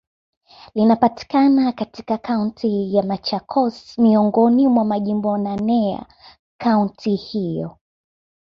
[0.75, 6.05] Linapatikana katika Kaunti ya Machakos, miongoni mwa majimbo naneya
[6.61, 7.77] kaunti hiyo.